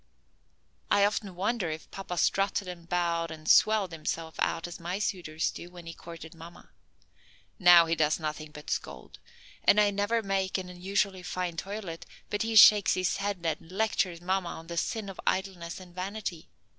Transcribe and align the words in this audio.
"I 0.89 1.05
often 1.05 1.35
wonder 1.35 1.69
if 1.69 1.91
papa 1.91 2.17
strutted 2.17 2.67
and 2.67 2.89
bowed 2.89 3.29
and 3.29 3.47
swelled 3.47 3.91
himself 3.91 4.33
out 4.39 4.65
as 4.67 4.79
my 4.79 4.97
suitors 4.97 5.51
do, 5.51 5.69
when 5.69 5.85
he 5.85 5.93
courted 5.93 6.33
mamma. 6.33 6.71
Now 7.59 7.85
he 7.85 7.93
does 7.95 8.19
nothing 8.19 8.49
but 8.51 8.71
scold, 8.71 9.19
and 9.63 9.79
I 9.79 9.91
never 9.91 10.23
make 10.23 10.57
an 10.57 10.69
unusually 10.69 11.21
fine 11.21 11.55
toilet 11.55 12.07
but 12.31 12.41
he 12.41 12.55
shakes 12.55 12.95
his 12.95 13.17
head, 13.17 13.45
and 13.45 13.71
lectures 13.71 14.21
mamma 14.21 14.49
on 14.49 14.65
the 14.65 14.77
sin 14.77 15.07
of 15.07 15.19
idleness 15.27 15.79
and 15.79 15.93
vanity. 15.93 16.49